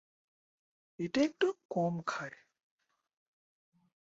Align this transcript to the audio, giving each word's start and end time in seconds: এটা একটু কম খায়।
এটা 0.99 1.19
একটু 1.21 1.47
কম 1.69 1.93
খায়। 2.07 2.37